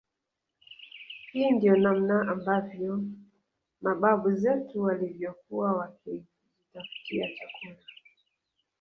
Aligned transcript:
Hii 1.31 1.51
ndio 1.51 1.75
namna 1.75 2.21
ambavyo 2.31 3.03
mababu 3.81 4.35
zetu 4.35 4.81
walivyokuwa 4.83 5.73
wakijitafutia 5.77 7.29
chakula 7.37 7.77